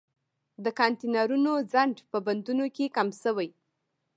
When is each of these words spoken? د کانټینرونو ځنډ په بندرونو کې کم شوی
د 0.63 0.65
کانټینرونو 0.79 1.51
ځنډ 1.71 1.95
په 2.11 2.17
بندرونو 2.25 2.65
کې 2.75 2.85
کم 2.95 3.07
شوی 3.21 3.49